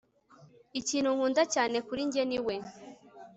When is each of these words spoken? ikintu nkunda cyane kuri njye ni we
ikintu 0.79 1.09
nkunda 1.15 1.43
cyane 1.53 1.77
kuri 1.87 2.01
njye 2.07 2.23
ni 2.29 2.39
we 2.45 2.55